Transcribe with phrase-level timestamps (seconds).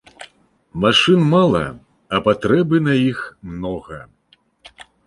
[0.85, 1.63] Машын мала,
[2.17, 3.19] а патрэбы на іх
[3.55, 4.05] многа.